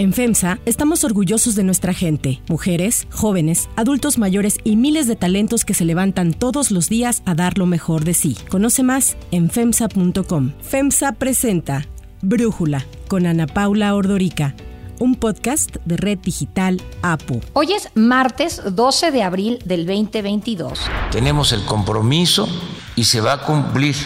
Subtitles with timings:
[0.00, 5.66] En FEMSA estamos orgullosos de nuestra gente, mujeres, jóvenes, adultos mayores y miles de talentos
[5.66, 8.34] que se levantan todos los días a dar lo mejor de sí.
[8.48, 10.52] Conoce más en FEMSA.com.
[10.62, 11.86] FEMSA presenta
[12.22, 14.54] Brújula con Ana Paula Ordorica
[15.00, 17.42] un podcast de Red Digital APU.
[17.52, 20.80] Hoy es martes 12 de abril del 2022.
[21.10, 22.48] Tenemos el compromiso
[22.96, 23.96] y se va a cumplir,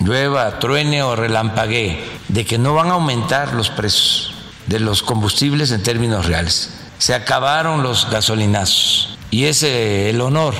[0.00, 4.35] llueva, truene o relampaguee, de que no van a aumentar los precios
[4.66, 6.70] de los combustibles en términos reales.
[6.98, 10.54] Se acabaron los gasolinazos y es el honor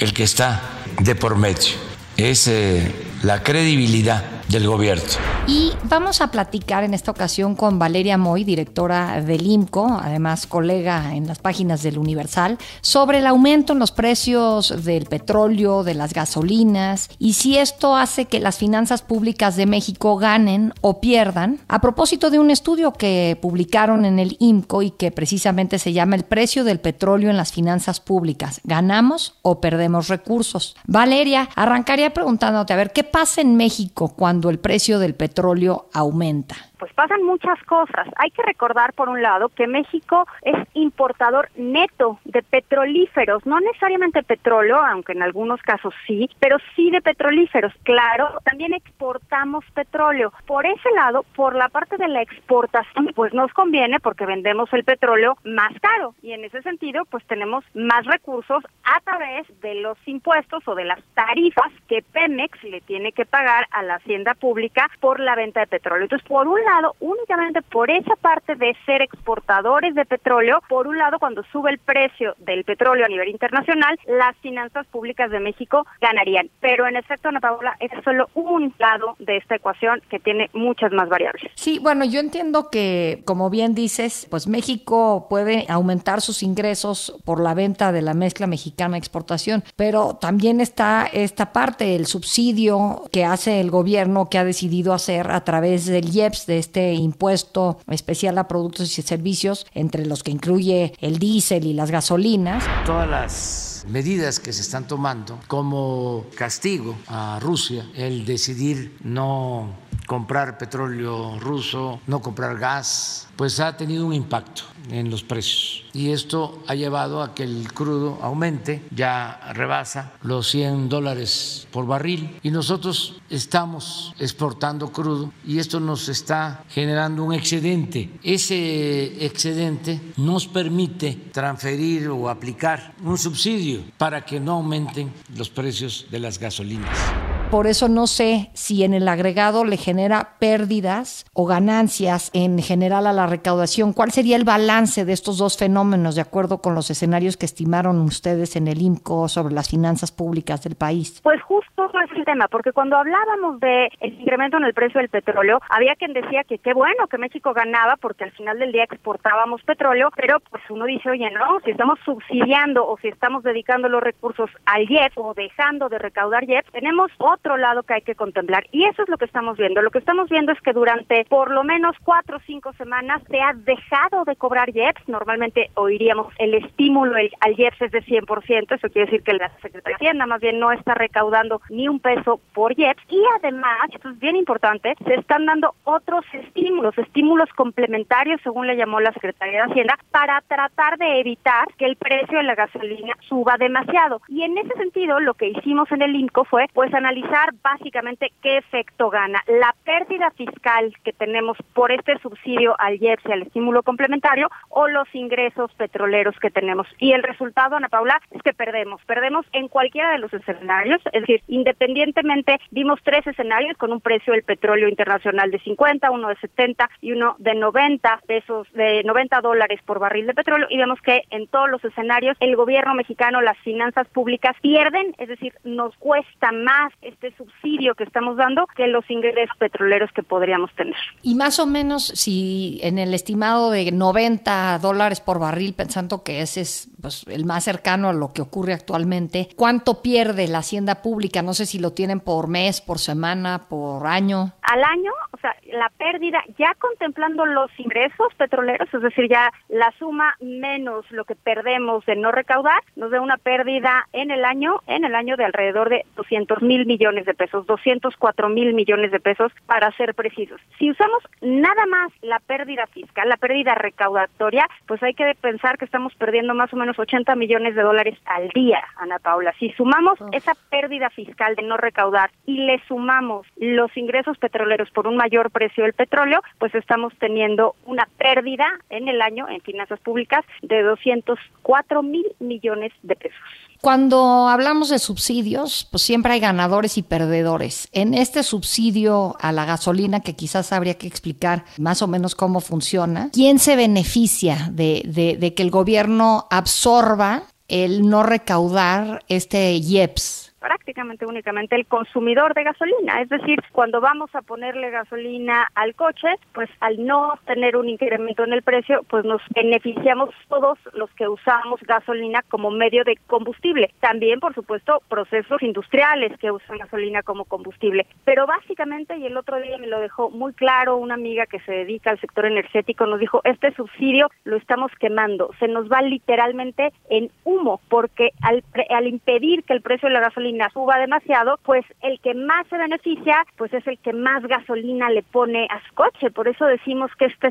[0.00, 0.60] el que está
[1.00, 1.74] de por medio,
[2.16, 5.04] es eh, la credibilidad del gobierno.
[5.46, 11.14] Y vamos a platicar en esta ocasión con Valeria Moy, directora del IMCO, además colega
[11.14, 16.12] en las páginas del Universal, sobre el aumento en los precios del petróleo, de las
[16.12, 21.80] gasolinas y si esto hace que las finanzas públicas de México ganen o pierdan, a
[21.80, 26.24] propósito de un estudio que publicaron en el IMCO y que precisamente se llama El
[26.24, 28.60] precio del petróleo en las finanzas públicas.
[28.64, 30.76] ¿Ganamos o perdemos recursos?
[30.86, 35.86] Valeria, arrancaría preguntándote, a ver, ¿qué pasa en México cuando cuando el precio del petróleo
[35.94, 36.56] aumenta?
[36.76, 38.08] Pues pasan muchas cosas.
[38.16, 44.24] Hay que recordar, por un lado, que México es importador neto de petrolíferos, no necesariamente
[44.24, 47.72] petróleo, aunque en algunos casos sí, pero sí de petrolíferos.
[47.84, 50.32] Claro, también exportamos petróleo.
[50.46, 54.82] Por ese lado, por la parte de la exportación, pues nos conviene porque vendemos el
[54.82, 59.96] petróleo más caro y en ese sentido, pues tenemos más recursos a través de los
[60.06, 64.90] impuestos o de las tarifas que Pemex le tiene que pagar a la hacienda pública
[65.00, 66.04] por la venta de petróleo.
[66.04, 70.96] Entonces, por un lado, únicamente por esa parte de ser exportadores de petróleo, por un
[70.96, 75.86] lado, cuando sube el precio del petróleo a nivel internacional, las finanzas públicas de México
[76.00, 76.48] ganarían.
[76.60, 80.92] Pero en efecto, Ana Paula, es solo un lado de esta ecuación que tiene muchas
[80.92, 81.50] más variables.
[81.56, 87.40] Sí, bueno, yo entiendo que, como bien dices, pues México puede aumentar sus ingresos por
[87.40, 93.24] la venta de la mezcla mexicana exportación, pero también está esta parte, el subsidio que
[93.24, 98.38] hace el gobierno que ha decidido hacer a través del IEPS, de este impuesto especial
[98.38, 102.64] a productos y servicios, entre los que incluye el diésel y las gasolinas.
[102.86, 109.74] Todas las medidas que se están tomando como castigo a Rusia, el decidir no
[110.06, 115.84] comprar petróleo ruso, no comprar gas, pues ha tenido un impacto en los precios.
[115.92, 121.86] Y esto ha llevado a que el crudo aumente, ya rebasa los 100 dólares por
[121.86, 122.38] barril.
[122.42, 128.10] Y nosotros estamos exportando crudo y esto nos está generando un excedente.
[128.22, 136.06] Ese excedente nos permite transferir o aplicar un subsidio para que no aumenten los precios
[136.10, 141.46] de las gasolinas por eso no sé si en el agregado le genera pérdidas o
[141.46, 143.92] ganancias en general a la recaudación.
[143.92, 148.00] ¿Cuál sería el balance de estos dos fenómenos de acuerdo con los escenarios que estimaron
[148.00, 151.20] ustedes en el IMCO sobre las finanzas públicas del país?
[151.22, 155.08] Pues justo es el tema, porque cuando hablábamos de el incremento en el precio del
[155.08, 158.84] petróleo, había quien decía que qué bueno que México ganaba porque al final del día
[158.84, 163.88] exportábamos petróleo, pero pues uno dice, oye, no, si estamos subsidiando o si estamos dedicando
[163.88, 168.02] los recursos al IEP o dejando de recaudar IEP, tenemos otro otro lado que hay
[168.02, 168.66] que contemplar.
[168.72, 169.82] Y eso es lo que estamos viendo.
[169.82, 173.40] Lo que estamos viendo es que durante por lo menos cuatro o cinco semanas se
[173.40, 175.08] ha dejado de cobrar IEPS.
[175.08, 178.74] Normalmente oiríamos el estímulo al IEPS es de 100%.
[178.74, 182.00] Eso quiere decir que la Secretaría de Hacienda más bien no está recaudando ni un
[182.00, 183.02] peso por IEPS.
[183.08, 188.76] Y además, esto es bien importante, se están dando otros estímulos, estímulos complementarios, según le
[188.76, 193.14] llamó la Secretaría de Hacienda, para tratar de evitar que el precio de la gasolina
[193.28, 194.20] suba demasiado.
[194.28, 197.23] Y en ese sentido, lo que hicimos en el INCO fue pues analizar
[197.62, 199.42] básicamente qué efecto gana.
[199.46, 204.88] La pérdida fiscal que tenemos por este subsidio al IEPS y al estímulo complementario o
[204.88, 206.86] los ingresos petroleros que tenemos.
[206.98, 209.00] Y el resultado, Ana Paula, es que perdemos.
[209.04, 211.00] Perdemos en cualquiera de los escenarios.
[211.12, 216.28] Es decir, independientemente, vimos tres escenarios con un precio del petróleo internacional de 50, uno
[216.28, 220.68] de 70 y uno de 90 pesos, de 90 dólares por barril de petróleo.
[220.70, 225.28] Y vemos que en todos los escenarios el gobierno mexicano, las finanzas públicas pierden, es
[225.28, 230.72] decir, nos cuesta más este subsidio que estamos dando que los ingresos petroleros que podríamos
[230.74, 230.96] tener.
[231.22, 236.40] Y más o menos, si en el estimado de 90 dólares por barril, pensando que
[236.40, 241.02] ese es pues el más cercano a lo que ocurre actualmente, ¿cuánto pierde la hacienda
[241.02, 241.42] pública?
[241.42, 244.52] No sé si lo tienen por mes, por semana, por año.
[244.62, 249.92] Al año, o sea, la pérdida, ya contemplando los ingresos petroleros, es decir, ya la
[249.98, 254.80] suma menos lo que perdemos de no recaudar, nos da una pérdida en el año,
[254.86, 259.20] en el año de alrededor de 200 mil millones de pesos, 204 mil millones de
[259.20, 260.58] pesos para ser precisos.
[260.78, 265.84] Si usamos nada más la pérdida fiscal, la pérdida recaudatoria, pues hay que pensar que
[265.84, 269.54] estamos perdiendo más o menos 80 millones de dólares al día, Ana Paula.
[269.58, 275.06] Si sumamos esa pérdida fiscal de no recaudar y le sumamos los ingresos petroleros por
[275.06, 280.00] un mayor precio del petróleo, pues estamos teniendo una pérdida en el año en finanzas
[280.00, 283.40] públicas de 204 mil millones de pesos.
[283.84, 287.86] Cuando hablamos de subsidios, pues siempre hay ganadores y perdedores.
[287.92, 292.60] En este subsidio a la gasolina, que quizás habría que explicar más o menos cómo
[292.60, 299.74] funciona, ¿quién se beneficia de, de, de que el gobierno absorba el no recaudar este
[299.74, 300.43] IEPS?
[300.64, 303.20] Prácticamente únicamente el consumidor de gasolina.
[303.20, 308.44] Es decir, cuando vamos a ponerle gasolina al coche, pues al no tener un incremento
[308.44, 313.90] en el precio, pues nos beneficiamos todos los que usamos gasolina como medio de combustible.
[314.00, 318.06] También, por supuesto, procesos industriales que usan gasolina como combustible.
[318.24, 321.72] Pero básicamente, y el otro día me lo dejó muy claro una amiga que se
[321.72, 326.90] dedica al sector energético, nos dijo, este subsidio lo estamos quemando, se nos va literalmente
[327.10, 331.84] en humo, porque al, al impedir que el precio de la gasolina suba demasiado, pues
[332.02, 335.94] el que más se beneficia, pues es el que más gasolina le pone a su
[335.94, 336.30] coche.
[336.30, 337.44] Por eso decimos que este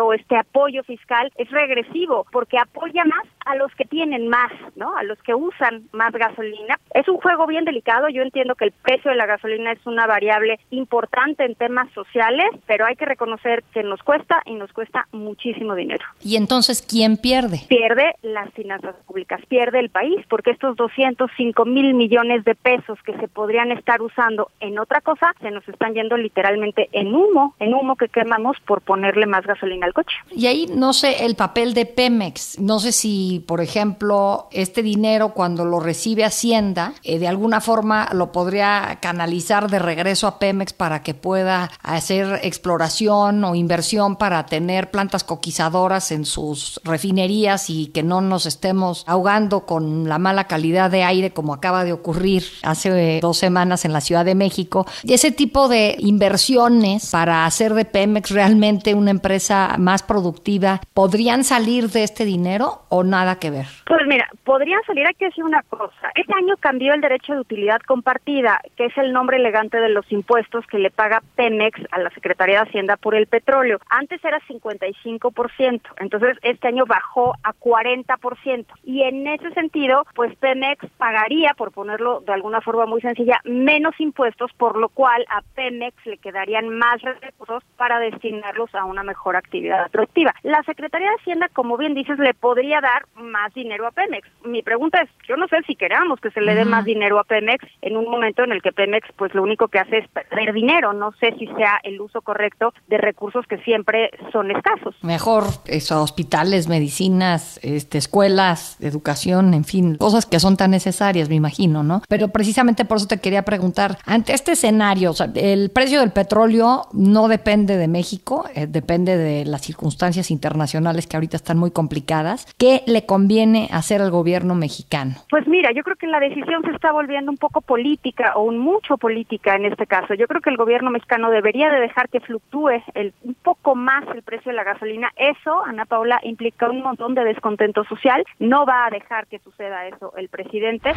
[0.00, 4.96] o este apoyo fiscal es regresivo, porque apoya más a los que tienen más, ¿no?
[4.96, 6.78] A los que usan más gasolina.
[6.94, 8.08] Es un juego bien delicado.
[8.08, 12.48] Yo entiendo que el precio de la gasolina es una variable importante en temas sociales,
[12.66, 16.04] pero hay que reconocer que nos cuesta y nos cuesta muchísimo dinero.
[16.22, 17.60] ¿Y entonces quién pierde?
[17.68, 23.16] Pierde las finanzas públicas, pierde el país, porque estos 205 mil millones de pesos que
[23.18, 27.74] se podrían estar usando en otra cosa se nos están yendo literalmente en humo, en
[27.74, 30.14] humo que quemamos por ponerle más gasolina al coche.
[30.30, 35.30] Y ahí no sé el papel de Pemex, no sé si por ejemplo este dinero
[35.30, 40.72] cuando lo recibe Hacienda eh, de alguna forma lo podría canalizar de regreso a Pemex
[40.72, 47.88] para que pueda hacer exploración o inversión para tener plantas coquizadoras en sus refinerías y
[47.88, 52.39] que no nos estemos ahogando con la mala calidad de aire como acaba de ocurrir
[52.62, 54.86] hace dos semanas en la Ciudad de México.
[55.02, 61.44] Y ese tipo de inversiones para hacer de Pemex realmente una empresa más productiva, ¿podrían
[61.44, 63.66] salir de este dinero o nada que ver?
[63.86, 66.10] Pues mira, podrían salir, hay que decir una cosa.
[66.14, 70.10] Este año cambió el derecho de utilidad compartida, que es el nombre elegante de los
[70.10, 73.78] impuestos que le paga Pemex a la Secretaría de Hacienda por el petróleo.
[73.88, 78.66] Antes era 55%, entonces este año bajó a 40%.
[78.84, 83.98] Y en ese sentido, pues Pemex pagaría, por ponerlo de alguna forma muy sencilla, menos
[83.98, 89.36] impuestos, por lo cual a Pemex le quedarían más recursos para destinarlos a una mejor
[89.36, 90.34] actividad productiva.
[90.42, 94.28] La Secretaría de Hacienda, como bien dices, le podría dar más dinero a Pemex.
[94.44, 97.24] Mi pregunta es, yo no sé si queramos que se le dé más dinero a
[97.24, 100.52] Pemex en un momento en el que Pemex pues lo único que hace es perder
[100.52, 104.94] dinero, no sé si sea el uso correcto de recursos que siempre son escasos.
[105.02, 111.34] Mejor eso, hospitales, medicinas, este, escuelas, educación, en fin, cosas que son tan necesarias, me
[111.34, 112.02] imagino, ¿no?
[112.10, 116.10] Pero precisamente por eso te quería preguntar, ante este escenario, o sea, el precio del
[116.10, 121.70] petróleo no depende de México, eh, depende de las circunstancias internacionales que ahorita están muy
[121.70, 122.52] complicadas.
[122.58, 125.14] ¿Qué le conviene hacer al gobierno mexicano?
[125.30, 128.58] Pues mira, yo creo que la decisión se está volviendo un poco política o un
[128.58, 130.14] mucho política en este caso.
[130.14, 134.02] Yo creo que el gobierno mexicano debería de dejar que fluctúe el, un poco más
[134.12, 135.12] el precio de la gasolina.
[135.16, 138.24] Eso, Ana Paula, implica un montón de descontento social.
[138.40, 140.90] No va a dejar que suceda eso el presidente.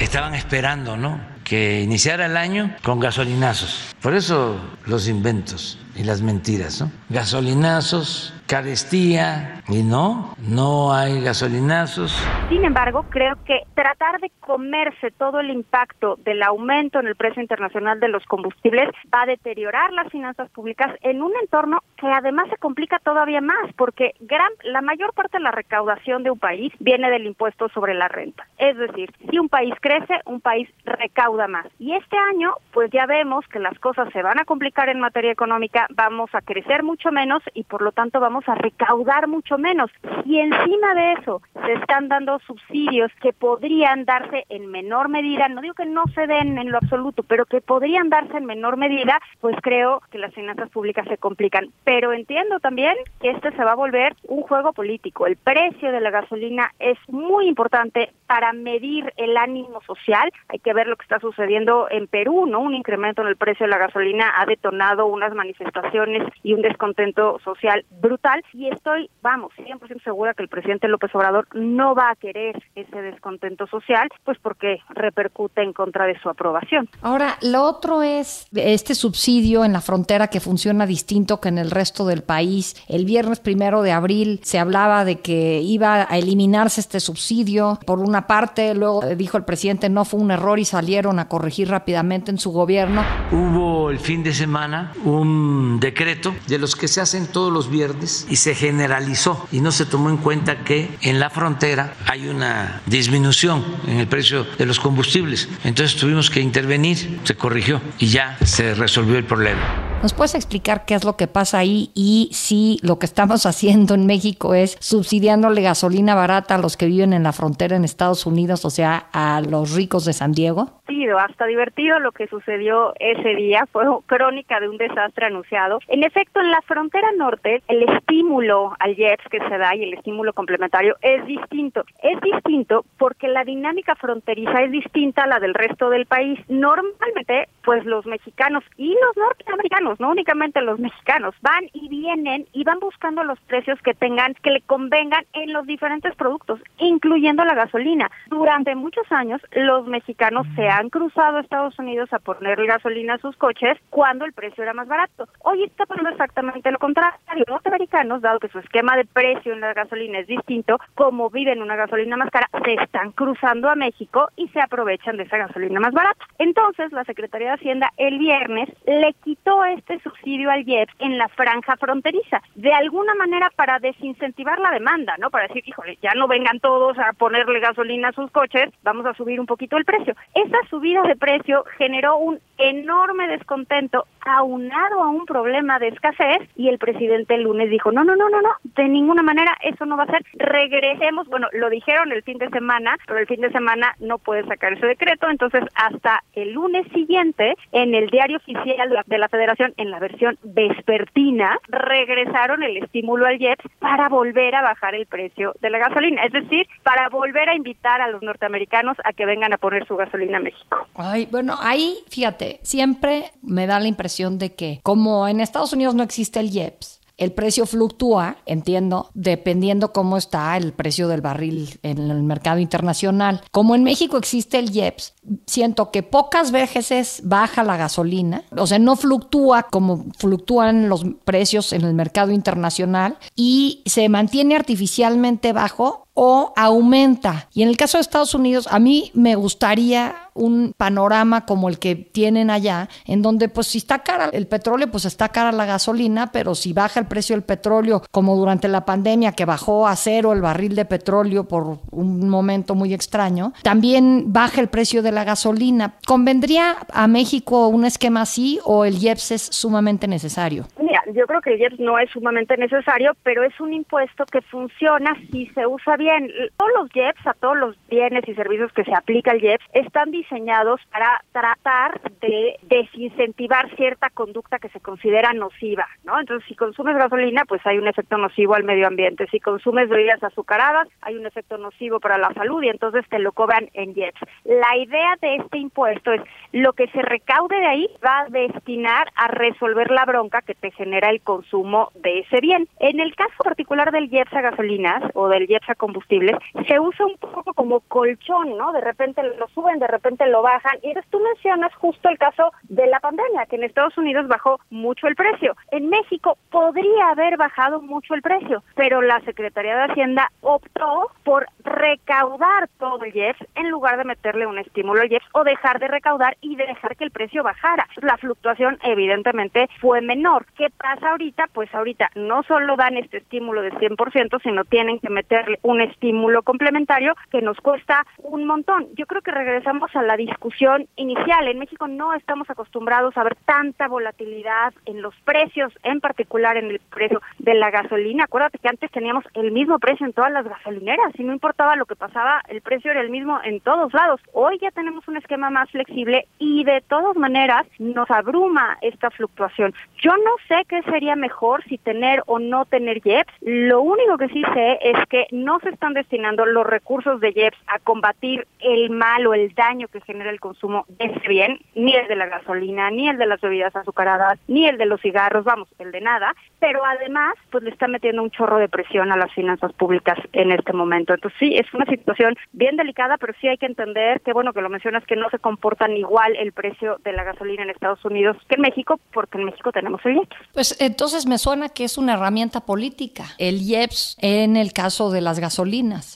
[0.00, 1.20] Estaban esperando esperando, ¿no?
[1.44, 3.94] Que iniciara el año con gasolinazos.
[4.00, 6.90] Por eso los inventos y las mentiras, ¿no?
[7.10, 12.16] Gasolinazos, carestía, y no, no hay gasolinazos.
[12.48, 17.42] Sin embargo, creo que tratar de comerse todo el impacto del aumento en el precio
[17.42, 22.48] internacional de los combustibles va a deteriorar las finanzas públicas en un entorno que además
[22.48, 26.72] se complica todavía más, porque gran, la mayor parte de la recaudación de un país
[26.78, 28.46] viene del impuesto sobre la renta.
[28.56, 31.66] Es decir, si un país crece, un país recauda más.
[31.78, 35.32] Y este año, pues ya vemos que las cosas se van a complicar en materia
[35.32, 39.90] económica, vamos a crecer mucho menos y por lo tanto vamos a recaudar mucho menos.
[40.24, 45.60] Y encima de eso se están dando subsidios que podrían darse en menor medida, no
[45.60, 49.20] digo que no se den en lo absoluto, pero que podrían darse en menor medida,
[49.40, 51.68] pues creo que las finanzas públicas se complican.
[51.88, 55.26] Pero entiendo también que este se va a volver un juego político.
[55.26, 60.30] El precio de la gasolina es muy importante para medir el ánimo social.
[60.48, 62.60] Hay que ver lo que está sucediendo en Perú, ¿no?
[62.60, 67.38] Un incremento en el precio de la gasolina ha detonado unas manifestaciones y un descontento
[67.42, 72.16] social brutal y estoy, vamos, 100% segura que el presidente López Obrador no va a
[72.16, 76.86] querer ese descontento social, pues porque repercute en contra de su aprobación.
[77.00, 81.77] Ahora, lo otro es este subsidio en la frontera que funciona distinto que en el
[81.78, 82.74] resto del país.
[82.88, 88.00] El viernes primero de abril se hablaba de que iba a eliminarse este subsidio por
[88.00, 92.32] una parte, luego dijo el presidente no fue un error y salieron a corregir rápidamente
[92.32, 93.04] en su gobierno.
[93.30, 98.26] Hubo el fin de semana un decreto de los que se hacen todos los viernes
[98.28, 102.82] y se generalizó y no se tomó en cuenta que en la frontera hay una
[102.86, 105.48] disminución en el precio de los combustibles.
[105.62, 109.87] Entonces tuvimos que intervenir, se corrigió y ya se resolvió el problema.
[110.00, 113.94] ¿Nos puedes explicar qué es lo que pasa ahí y si lo que estamos haciendo
[113.94, 118.24] en México es subsidiándole gasolina barata a los que viven en la frontera en Estados
[118.24, 120.78] Unidos, o sea, a los ricos de San Diego?
[121.16, 125.78] hasta divertido lo que sucedió ese día, fue crónica de un desastre anunciado.
[125.88, 129.94] En efecto, en la frontera norte, el estímulo al JEPS que se da y el
[129.94, 131.84] estímulo complementario es distinto.
[132.02, 136.38] Es distinto porque la dinámica fronteriza es distinta a la del resto del país.
[136.48, 142.64] Normalmente, pues los mexicanos y los norteamericanos, no únicamente los mexicanos, van y vienen y
[142.64, 147.54] van buscando los precios que tengan, que le convengan en los diferentes productos, incluyendo la
[147.54, 148.10] gasolina.
[148.26, 153.18] Durante muchos años, los mexicanos se han cruzado a Estados Unidos a poner gasolina a
[153.18, 155.28] sus coches cuando el precio era más barato.
[155.40, 157.18] Hoy está pasando exactamente lo contrario.
[157.36, 161.62] Los norteamericanos, dado que su esquema de precio en la gasolina es distinto, como viven
[161.62, 165.80] una gasolina más cara, se están cruzando a México y se aprovechan de esa gasolina
[165.80, 166.24] más barata.
[166.38, 171.28] Entonces, la Secretaría de Hacienda el viernes le quitó este subsidio al IEPS en la
[171.28, 175.30] franja fronteriza, de alguna manera para desincentivar la demanda, ¿no?
[175.30, 179.14] Para decir, híjole, ya no vengan todos a ponerle gasolina a sus coches, vamos a
[179.14, 180.14] subir un poquito el precio.
[180.34, 186.68] Esa subida de precio generó un enorme descontento aunado a un problema de escasez y
[186.68, 189.96] el presidente el lunes dijo, no, no, no, no, no, de ninguna manera eso no
[189.96, 193.50] va a ser, regresemos, bueno, lo dijeron el fin de semana, pero el fin de
[193.50, 199.02] semana no puede sacar ese decreto, entonces hasta el lunes siguiente en el diario oficial
[199.06, 204.62] de la federación, en la versión vespertina, regresaron el estímulo al JEPS para volver a
[204.62, 208.96] bajar el precio de la gasolina, es decir, para volver a invitar a los norteamericanos
[209.04, 210.86] a que vengan a poner su gasolina a México.
[210.94, 215.94] Ay, bueno, ahí, fíjate, siempre me da la impresión de que como en Estados Unidos
[215.94, 221.78] no existe el IEPS, el precio fluctúa, entiendo, dependiendo cómo está el precio del barril
[221.82, 223.42] en el mercado internacional.
[223.50, 225.14] Como en México existe el IEPS,
[225.46, 231.72] siento que pocas veces baja la gasolina, o sea, no fluctúa como fluctúan los precios
[231.72, 237.46] en el mercado internacional y se mantiene artificialmente bajo o aumenta.
[237.54, 241.78] Y en el caso de Estados Unidos, a mí me gustaría un panorama como el
[241.78, 245.64] que tienen allá, en donde pues si está cara el petróleo, pues está cara la
[245.64, 249.94] gasolina, pero si baja el precio del petróleo, como durante la pandemia que bajó a
[249.94, 255.12] cero el barril de petróleo por un momento muy extraño, también baja el precio de
[255.12, 255.94] la gasolina.
[256.06, 260.66] ¿Convendría a México un esquema así o el IEPS es sumamente necesario?
[260.80, 264.40] Mira, yo creo que el IEPS no es sumamente necesario, pero es un impuesto que
[264.42, 268.72] funciona si se usa bien bien, todos los JEPs, a todos los bienes y servicios
[268.72, 274.80] que se aplica el JEPS, están diseñados para tratar de desincentivar cierta conducta que se
[274.80, 276.18] considera nociva, ¿no?
[276.18, 279.26] Entonces, si consumes gasolina, pues hay un efecto nocivo al medio ambiente.
[279.30, 283.32] Si consumes bebidas azucaradas, hay un efecto nocivo para la salud y entonces te lo
[283.32, 284.20] cobran en JEPs.
[284.44, 286.22] La idea de este impuesto es
[286.52, 290.70] lo que se recaude de ahí va a destinar a resolver la bronca que te
[290.70, 292.66] genera el consumo de ese bien.
[292.80, 297.06] En el caso particular del JEPS a gasolinas o del JEPS a combustible, se usa
[297.06, 298.72] un poco como colchón, ¿no?
[298.72, 300.78] De repente lo suben, de repente lo bajan.
[300.82, 305.06] Y tú mencionas justo el caso de la pandemia, que en Estados Unidos bajó mucho
[305.06, 305.56] el precio.
[305.70, 311.46] En México podría haber bajado mucho el precio, pero la Secretaría de Hacienda optó por
[311.64, 315.88] recaudar todo el IEPS en lugar de meterle un estímulo al IEPS o dejar de
[315.88, 317.86] recaudar y dejar que el precio bajara.
[317.96, 320.46] La fluctuación evidentemente fue menor.
[320.56, 321.46] ¿Qué pasa ahorita?
[321.52, 326.42] Pues ahorita no solo dan este estímulo de 100%, sino tienen que meterle un estímulo
[326.42, 328.86] complementario que nos cuesta un montón.
[328.94, 331.48] Yo creo que regresamos a la discusión inicial.
[331.48, 336.70] En México no estamos acostumbrados a ver tanta volatilidad en los precios, en particular en
[336.70, 338.24] el precio de la gasolina.
[338.24, 341.86] Acuérdate que antes teníamos el mismo precio en todas las gasolineras y no importaba lo
[341.86, 344.20] que pasaba, el precio era el mismo en todos lados.
[344.32, 349.74] Hoy ya tenemos un esquema más flexible y de todas maneras nos abruma esta fluctuación.
[350.00, 353.32] Yo no sé qué sería mejor si tener o no tener JEPS.
[353.40, 357.56] Lo único que sí sé es que no se están destinando los recursos de JEPS
[357.68, 361.94] a combatir el mal o el daño que genera el consumo de ese bien, ni
[361.94, 365.44] el de la gasolina, ni el de las bebidas azucaradas, ni el de los cigarros,
[365.44, 369.16] vamos, el de nada, pero además pues le está metiendo un chorro de presión a
[369.16, 371.14] las finanzas públicas en este momento.
[371.14, 374.62] Entonces sí, es una situación bien delicada, pero sí hay que entender que bueno que
[374.62, 378.36] lo mencionas que no se comportan igual el precio de la gasolina en Estados Unidos
[378.48, 380.36] que en México, porque en México tenemos el IEPS.
[380.54, 385.20] Pues entonces me suena que es una herramienta política, el IEPS en el caso de
[385.20, 385.57] las gasolinas.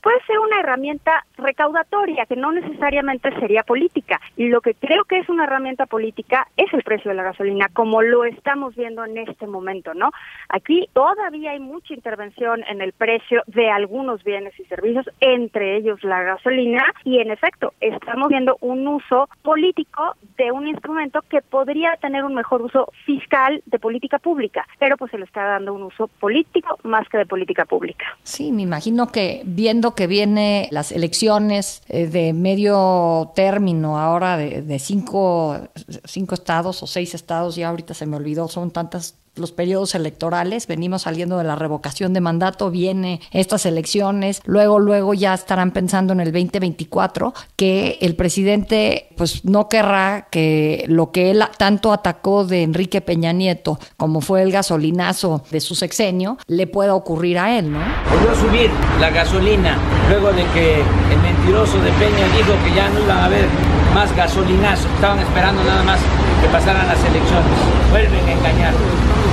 [0.02, 4.20] Puede ser una herramienta recaudatoria que no necesariamente sería política.
[4.36, 7.68] Y lo que creo que es una herramienta política es el precio de la gasolina,
[7.72, 10.10] como lo estamos viendo en este momento, ¿no?
[10.48, 16.02] Aquí todavía hay mucha intervención en el precio de algunos bienes y servicios, entre ellos
[16.04, 21.96] la gasolina, y en efecto, estamos viendo un uso político de un instrumento que podría
[21.96, 25.82] tener un mejor uso fiscal de política pública, pero pues se le está dando un
[25.82, 28.04] uso político más que de política pública.
[28.22, 34.78] Sí, me imagino que viendo que viene las elecciones eh, de medio término ahora de,
[34.78, 35.56] cinco,
[36.04, 40.66] cinco estados o seis estados, ya ahorita se me olvidó, son tantas los periodos electorales,
[40.66, 46.12] venimos saliendo de la revocación de mandato, viene estas elecciones, luego, luego ya estarán pensando
[46.12, 52.44] en el 2024, que el presidente pues no querrá que lo que él tanto atacó
[52.44, 57.58] de Enrique Peña Nieto, como fue el gasolinazo de su sexenio, le pueda ocurrir a
[57.58, 57.80] él, ¿no?
[58.10, 58.70] Volvió a subir
[59.00, 63.24] la gasolina luego de que el mentiroso de Peña dijo que ya no iba a
[63.26, 63.46] haber
[63.94, 66.00] más gasolinazos, estaban esperando nada más
[66.40, 67.58] que pasaran las elecciones.
[67.90, 68.74] Vuelven a engañar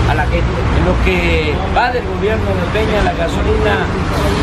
[0.10, 0.48] a la gente.
[0.78, 3.86] En lo que va del gobierno de Peña, la gasolina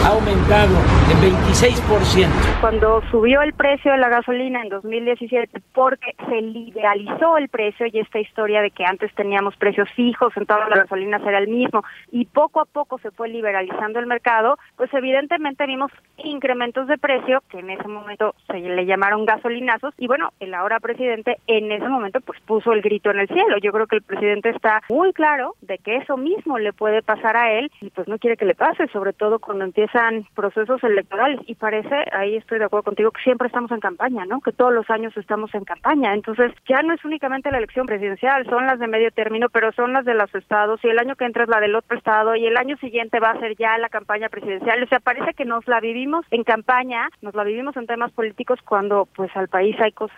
[0.04, 0.76] ha aumentado
[1.10, 2.60] en 26%.
[2.60, 7.98] Cuando subió el precio de la gasolina en 2017, porque se liberalizó el precio y
[7.98, 11.84] esta historia de que antes teníamos precios fijos, en todas las gasolinas era el mismo,
[12.12, 17.42] y poco a poco se fue liberalizando el mercado, pues evidentemente vimos incrementos de precio
[17.50, 21.88] que en ese momento se le llamaron gasolinazos, y bueno, el ahora presidente en ese
[21.88, 23.58] momento pues puso el grito en el cielo.
[23.58, 27.36] Yo creo que el presidente está muy claro de que eso mismo le puede pasar
[27.36, 31.40] a él y pues no quiere que le pase, sobre todo cuando empiezan procesos electorales.
[31.46, 34.40] Y parece, ahí estoy de acuerdo contigo, que siempre estamos en campaña, ¿no?
[34.40, 36.14] Que todos los años estamos en campaña.
[36.14, 39.92] Entonces ya no es únicamente la elección presidencial, son las de medio término, pero son
[39.92, 42.46] las de los estados y el año que entra es la del otro estado y
[42.46, 44.82] el año siguiente va a ser ya la campaña presidencial.
[44.82, 48.60] O sea, parece que nos la vivimos en campaña, nos la vivimos en temas políticos
[48.64, 50.16] cuando pues al país hay cosas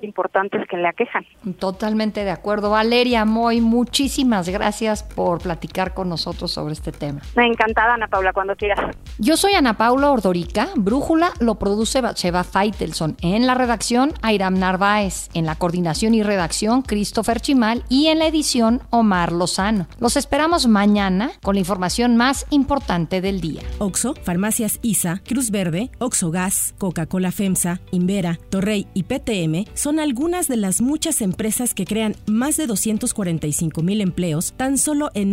[0.00, 1.24] importantes que le aquejan.
[1.58, 2.70] Totalmente de acuerdo.
[2.70, 5.63] Valeria Moy, muchísimas gracias por platicar
[5.94, 7.20] con nosotros sobre este tema.
[7.36, 8.96] Encantada, Ana Paula, cuando quieras.
[9.18, 10.68] Yo soy Ana Paula Ordorica.
[10.76, 13.16] Brújula lo produce Bacheva Faitelson.
[13.20, 15.28] En la redacción, Airam Narváez.
[15.34, 17.84] En la coordinación y redacción, Christopher Chimal.
[17.88, 19.86] Y en la edición, Omar Lozano.
[19.98, 23.62] Los esperamos mañana con la información más importante del día.
[23.78, 30.48] Oxo, Farmacias ISA, Cruz Verde, Oxo Gas, Coca-Cola FEMSA, Invera, Torrey y PTM son algunas
[30.48, 35.32] de las muchas empresas que crean más de 245 mil empleos tan solo en